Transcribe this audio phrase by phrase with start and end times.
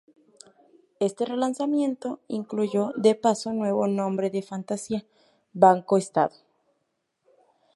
[0.99, 5.05] Este relanzamiento incluyó, de paso, un nuevo nombre de fantasía:
[5.53, 6.33] BancoEstado.